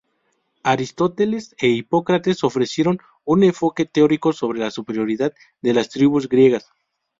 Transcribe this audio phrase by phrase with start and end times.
[0.73, 5.31] Aristóteles e Hipócrates ofrecieron un enfoque teórico sobre la superioridad
[5.61, 6.71] de las tribus griegas.